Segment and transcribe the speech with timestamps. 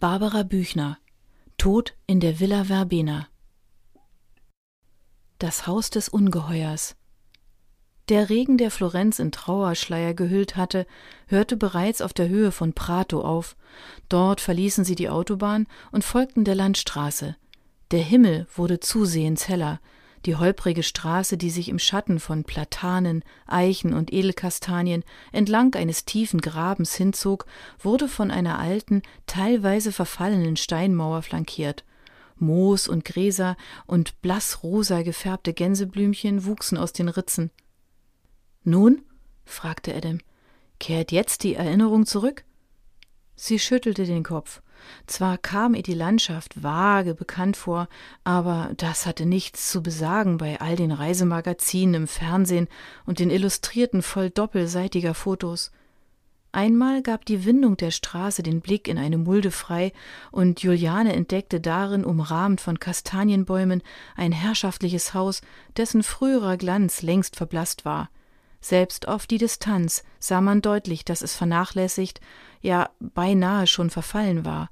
[0.00, 0.96] Barbara Büchner
[1.58, 3.28] Tod in der Villa Verbena
[5.38, 6.96] Das Haus des Ungeheuers
[8.08, 10.86] Der Regen, der Florenz in Trauerschleier gehüllt hatte,
[11.26, 13.56] hörte bereits auf der Höhe von Prato auf.
[14.08, 17.36] Dort verließen sie die Autobahn und folgten der Landstraße.
[17.90, 19.80] Der Himmel wurde zusehends heller,
[20.26, 26.40] die holprige Straße, die sich im Schatten von Platanen, Eichen und Edelkastanien entlang eines tiefen
[26.40, 27.46] Grabens hinzog,
[27.78, 31.84] wurde von einer alten, teilweise verfallenen Steinmauer flankiert.
[32.36, 33.56] Moos und Gräser
[33.86, 37.50] und blassrosa gefärbte Gänseblümchen wuchsen aus den Ritzen.
[38.64, 39.02] Nun?
[39.44, 40.20] fragte Adam.
[40.78, 42.44] Kehrt jetzt die Erinnerung zurück?
[43.36, 44.62] Sie schüttelte den Kopf.
[45.06, 47.88] Zwar kam ihr die Landschaft vage bekannt vor,
[48.24, 52.68] aber das hatte nichts zu besagen bei all den Reisemagazinen im Fernsehen
[53.06, 55.70] und den Illustrierten voll doppelseitiger Fotos.
[56.52, 59.92] Einmal gab die Windung der Straße den Blick in eine Mulde frei,
[60.32, 63.82] und Juliane entdeckte darin, umrahmt von Kastanienbäumen,
[64.16, 65.42] ein herrschaftliches Haus,
[65.76, 68.10] dessen früherer Glanz längst verblasst war.
[68.60, 72.20] Selbst auf die Distanz sah man deutlich, dass es vernachlässigt,
[72.60, 74.70] ja beinahe schon verfallen war.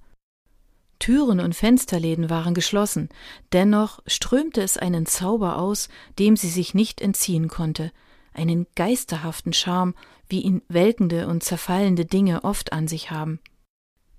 [0.98, 3.08] Türen und Fensterläden waren geschlossen,
[3.52, 7.92] dennoch strömte es einen Zauber aus, dem sie sich nicht entziehen konnte,
[8.34, 9.94] einen geisterhaften Charme,
[10.28, 13.40] wie ihn welkende und zerfallende Dinge oft an sich haben.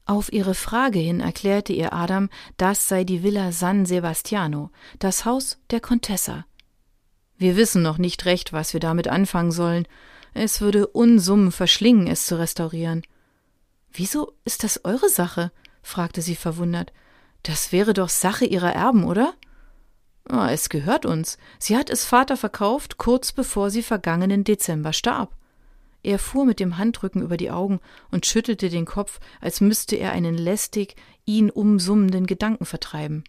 [0.05, 5.59] Auf ihre Frage hin erklärte ihr Adam, das sei die Villa San Sebastiano, das Haus
[5.69, 6.45] der Contessa.
[7.39, 9.87] Wir wissen noch nicht recht, was wir damit anfangen sollen.
[10.33, 13.01] Es würde Unsummen verschlingen, es zu restaurieren.
[13.93, 15.51] Wieso ist das eure Sache?
[15.81, 16.91] fragte sie verwundert.
[17.43, 19.33] Das wäre doch Sache ihrer Erben, oder?
[20.29, 21.37] Oh, es gehört uns.
[21.59, 25.33] Sie hat es Vater verkauft, kurz bevor sie vergangenen Dezember starb.
[26.03, 27.79] Er fuhr mit dem Handrücken über die Augen
[28.11, 30.95] und schüttelte den Kopf, als müsste er einen lästig,
[31.25, 33.23] ihn umsummenden Gedanken vertreiben.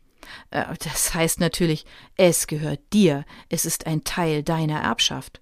[0.51, 5.41] Äh, das heißt natürlich, es gehört dir, es ist ein Teil deiner Erbschaft.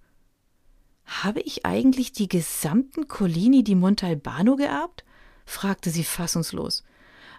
[1.06, 5.04] Habe ich eigentlich die gesamten Collini di Montalbano geerbt?
[5.46, 6.84] fragte sie fassungslos.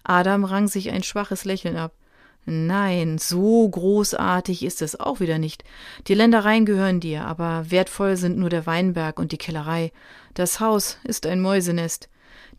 [0.03, 1.93] Adam rang sich ein schwaches Lächeln ab.
[2.45, 5.63] Nein, so großartig ist es auch wieder nicht.
[6.07, 9.91] Die Ländereien gehören dir, aber wertvoll sind nur der Weinberg und die Kellerei.
[10.33, 12.09] Das Haus ist ein Mäusenest.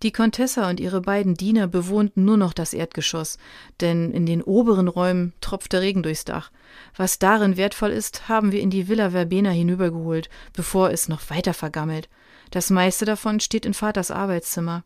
[0.03, 3.37] Die Contessa und ihre beiden Diener bewohnten nur noch das Erdgeschoss,
[3.81, 6.50] denn in den oberen Räumen tropft der Regen durchs Dach.
[6.97, 11.53] Was darin wertvoll ist, haben wir in die Villa Verbena hinübergeholt, bevor es noch weiter
[11.53, 12.09] vergammelt.
[12.50, 14.84] Das meiste davon steht in Vaters Arbeitszimmer.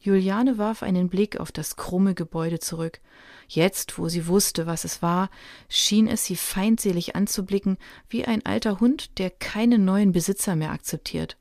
[0.00, 3.00] Juliane warf einen Blick auf das krumme Gebäude zurück.
[3.48, 5.30] Jetzt, wo sie wusste, was es war,
[5.68, 11.36] schien es sie feindselig anzublicken, wie ein alter Hund, der keinen neuen Besitzer mehr akzeptiert.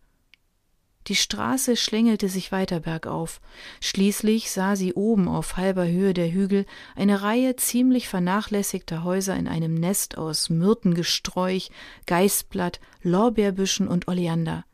[1.08, 3.40] Die Straße schlängelte sich weiter bergauf.
[3.80, 9.48] Schließlich sah sie oben auf halber Höhe der Hügel eine Reihe ziemlich vernachlässigter Häuser in
[9.48, 11.70] einem Nest aus Myrtengesträuch,
[12.08, 14.66] Geißblatt, Lorbeerbüschen und Oleander.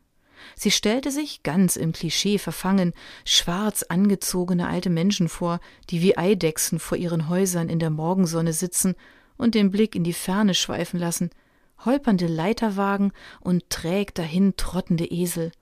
[0.56, 2.94] Sie stellte sich, ganz im Klischee verfangen,
[3.24, 5.60] schwarz angezogene alte Menschen vor,
[5.90, 8.94] die wie Eidechsen vor ihren Häusern in der Morgensonne sitzen
[9.36, 11.30] und den Blick in die Ferne schweifen lassen,
[11.84, 15.52] holpernde Leiterwagen und träg dahin trottende Esel.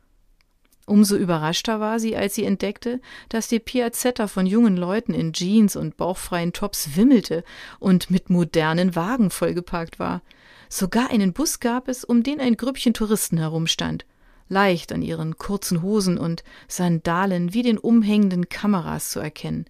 [0.91, 5.77] Umso überraschter war sie, als sie entdeckte, dass die Piazzetta von jungen Leuten in Jeans
[5.77, 7.45] und bauchfreien Tops wimmelte
[7.79, 10.21] und mit modernen Wagen vollgeparkt war.
[10.69, 14.05] Sogar einen Bus gab es, um den ein Grüppchen Touristen herumstand
[14.49, 19.65] leicht an ihren kurzen Hosen und Sandalen wie den umhängenden Kameras zu erkennen.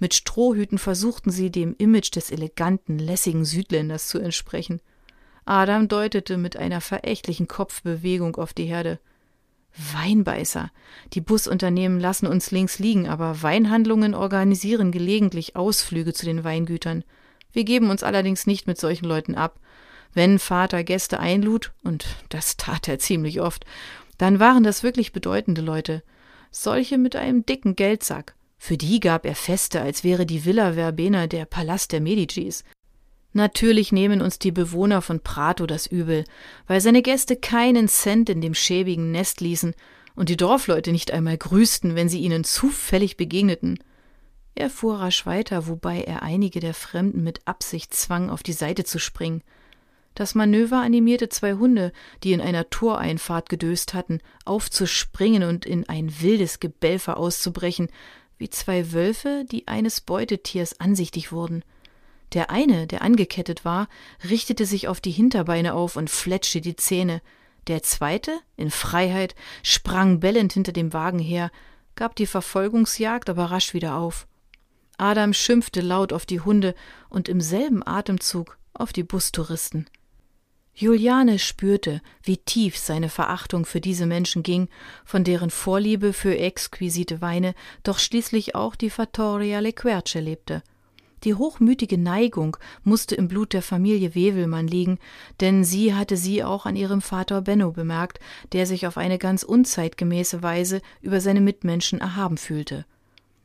[0.00, 4.80] Mit Strohhüten versuchten sie dem Image des eleganten, lässigen Südländers zu entsprechen.
[5.44, 8.98] Adam deutete mit einer verächtlichen Kopfbewegung auf die Herde.
[9.76, 10.70] Weinbeißer.
[11.12, 17.04] Die Busunternehmen lassen uns links liegen, aber Weinhandlungen organisieren gelegentlich Ausflüge zu den Weingütern.
[17.52, 19.60] Wir geben uns allerdings nicht mit solchen Leuten ab.
[20.12, 23.64] Wenn Vater Gäste einlud, und das tat er ziemlich oft,
[24.18, 26.02] dann waren das wirklich bedeutende Leute,
[26.52, 28.34] solche mit einem dicken Geldsack.
[28.56, 32.64] Für die gab er Feste, als wäre die Villa Verbena der Palast der Medicis.
[33.36, 36.22] Natürlich nehmen uns die Bewohner von Prato das übel,
[36.68, 39.74] weil seine Gäste keinen Cent in dem schäbigen Nest ließen
[40.14, 43.80] und die Dorfleute nicht einmal grüßten, wenn sie ihnen zufällig begegneten.
[44.54, 48.84] Er fuhr rasch weiter, wobei er einige der Fremden mit Absicht zwang, auf die Seite
[48.84, 49.42] zu springen.
[50.14, 51.92] Das Manöver animierte zwei Hunde,
[52.22, 57.88] die in einer Toreinfahrt gedöst hatten, aufzuspringen und in ein wildes Gebelfer auszubrechen,
[58.38, 61.64] wie zwei Wölfe, die eines Beutetiers ansichtig wurden.
[62.34, 63.88] Der eine, der angekettet war,
[64.28, 67.22] richtete sich auf die Hinterbeine auf und fletschte die Zähne.
[67.68, 71.50] Der zweite, in Freiheit, sprang bellend hinter dem Wagen her,
[71.94, 74.26] gab die Verfolgungsjagd aber rasch wieder auf.
[74.98, 76.74] Adam schimpfte laut auf die Hunde
[77.08, 79.88] und im selben Atemzug auf die Bustouristen.
[80.74, 84.68] Juliane spürte, wie tief seine Verachtung für diese Menschen ging,
[85.04, 87.54] von deren Vorliebe für exquisite Weine
[87.84, 90.64] doch schließlich auch die Fattoria Le Querce lebte.
[91.24, 94.98] Die hochmütige Neigung musste im Blut der Familie Wewelmann liegen,
[95.40, 98.20] denn sie hatte sie auch an ihrem Vater Benno bemerkt,
[98.52, 102.84] der sich auf eine ganz unzeitgemäße Weise über seine Mitmenschen erhaben fühlte.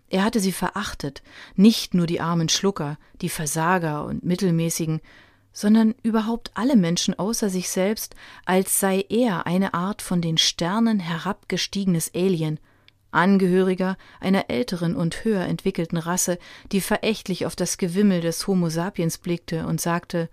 [0.10, 1.22] Er hatte sie verachtet,
[1.56, 5.00] nicht nur die armen Schlucker, die Versager und Mittelmäßigen,
[5.54, 8.16] sondern überhaupt alle Menschen außer sich selbst,
[8.46, 12.60] als sei er eine Art von den Sternen herabgestiegenes Alien,
[13.12, 16.38] Angehöriger einer älteren und höher entwickelten Rasse,
[16.72, 20.30] die verächtlich auf das Gewimmel des Homo sapiens blickte und sagte,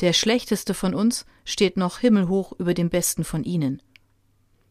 [0.00, 3.82] der schlechteste von uns steht noch himmelhoch über dem besten von ihnen.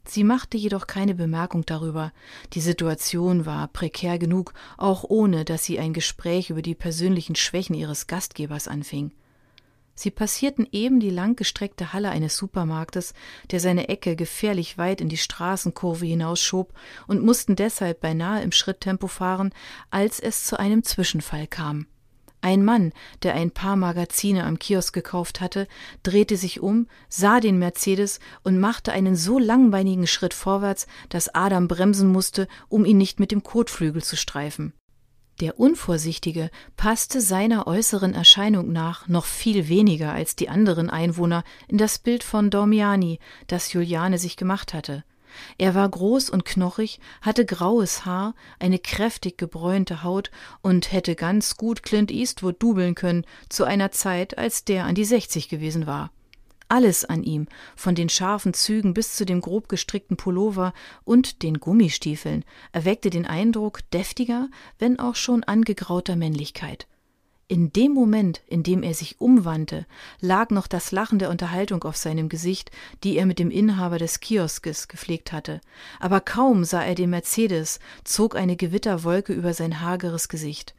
[0.05, 2.13] Sie machte jedoch keine Bemerkung darüber.
[2.53, 7.75] Die Situation war prekär genug, auch ohne dass sie ein Gespräch über die persönlichen Schwächen
[7.75, 9.11] ihres Gastgebers anfing.
[9.99, 13.15] Sie passierten eben die langgestreckte Halle eines Supermarktes,
[13.49, 16.71] der seine Ecke gefährlich weit in die Straßenkurve hinausschob,
[17.07, 19.51] und mussten deshalb beinahe im Schritttempo fahren,
[19.89, 21.87] als es zu einem Zwischenfall kam.
[22.41, 25.67] Ein Mann, der ein paar Magazine am Kiosk gekauft hatte,
[26.03, 31.67] drehte sich um, sah den Mercedes und machte einen so langbeinigen Schritt vorwärts, dass Adam
[31.67, 34.73] bremsen musste, um ihn nicht mit dem Kotflügel zu streifen.
[35.39, 41.77] Der Unvorsichtige passte seiner äußeren Erscheinung nach noch viel weniger als die anderen Einwohner in
[41.77, 45.03] das Bild von Dormiani, das Juliane sich gemacht hatte.
[45.59, 50.31] Er war groß und knochig, hatte graues Haar, eine kräftig gebräunte Haut
[50.63, 55.05] und hätte ganz gut Clint Eastwood dubeln können zu einer Zeit, als der an die
[55.05, 56.09] sechzig gewesen war.
[56.69, 60.73] Alles an ihm, von den scharfen Zügen bis zu dem grob gestrickten Pullover
[61.05, 62.43] und den Gummistiefeln,
[62.73, 66.87] erweckte den Eindruck deftiger, wenn auch schon angegrauter Männlichkeit.
[67.49, 69.85] In dem Moment, in dem er sich umwandte,
[70.19, 72.71] lag noch das Lachen der Unterhaltung auf seinem Gesicht,
[73.05, 75.61] die er mit dem Inhaber des Kioskes gepflegt hatte.
[76.01, 80.75] Aber kaum sah er den Mercedes, zog eine Gewitterwolke über sein hageres Gesicht.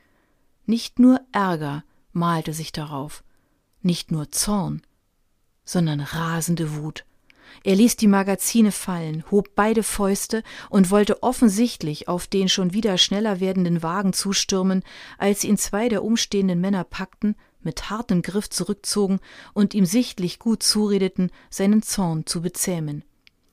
[0.67, 3.25] Nicht nur Ärger malte sich darauf,
[3.81, 4.83] nicht nur Zorn,
[5.69, 7.05] sondern rasende Wut.
[7.63, 12.97] Er ließ die Magazine fallen, hob beide Fäuste und wollte offensichtlich auf den schon wieder
[12.97, 14.83] schneller werdenden Wagen zustürmen,
[15.19, 19.19] als ihn zwei der umstehenden Männer packten, mit hartem Griff zurückzogen
[19.53, 23.05] und ihm sichtlich gut zuredeten, seinen Zorn zu bezähmen.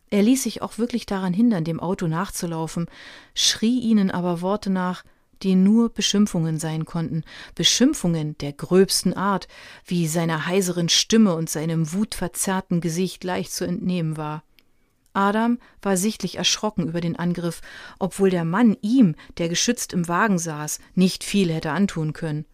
[0.09, 2.85] Er ließ sich auch wirklich daran hindern, dem Auto nachzulaufen,
[3.33, 5.03] schrie ihnen aber Worte nach,
[5.43, 7.23] die nur Beschimpfungen sein konnten,
[7.55, 9.47] Beschimpfungen der gröbsten Art,
[9.85, 14.43] wie seiner heiseren Stimme und seinem wutverzerrten Gesicht leicht zu entnehmen war.
[15.13, 17.61] Adam war sichtlich erschrocken über den Angriff,
[17.99, 22.45] obwohl der Mann ihm, der geschützt im Wagen saß, nicht viel hätte antun können.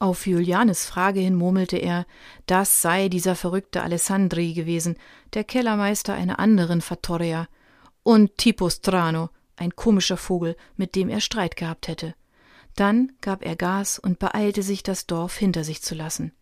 [0.00, 2.06] Auf Julianes Frage hin murmelte er,
[2.46, 4.96] das sei dieser verrückte Alessandri gewesen,
[5.34, 7.48] der Kellermeister einer anderen Fattoria,
[8.04, 12.14] und Tipo Strano, ein komischer Vogel, mit dem er Streit gehabt hätte.
[12.74, 16.32] Dann gab er Gas und beeilte sich, das Dorf hinter sich zu lassen.